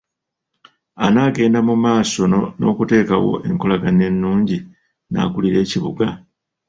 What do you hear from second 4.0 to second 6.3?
ennungi n’akulira ekibuga?